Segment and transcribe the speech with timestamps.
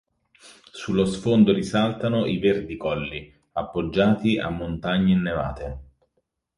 [0.71, 5.79] Sullo sfondo risaltano i verdi colli, appoggiati a montagne innevate.